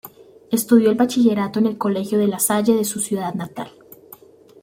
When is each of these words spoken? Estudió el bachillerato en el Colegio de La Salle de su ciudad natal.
Estudió 0.49 0.89
el 0.89 0.95
bachillerato 0.97 1.59
en 1.59 1.67
el 1.67 1.77
Colegio 1.77 2.17
de 2.17 2.25
La 2.25 2.39
Salle 2.39 2.73
de 2.73 2.85
su 2.85 2.99
ciudad 2.99 3.35
natal. 3.35 3.71